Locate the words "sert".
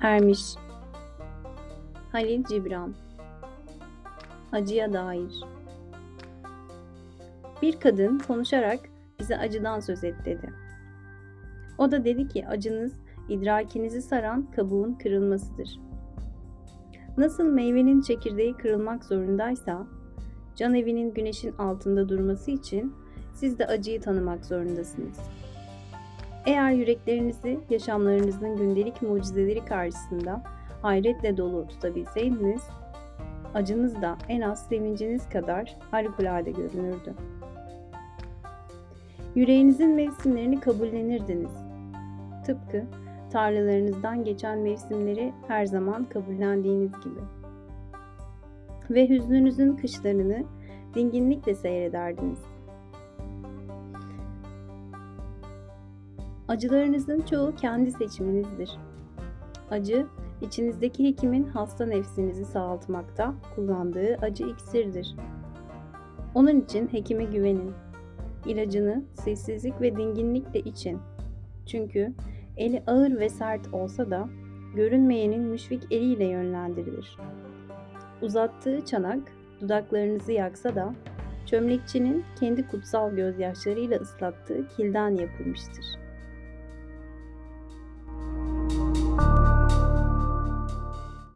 73.28-73.74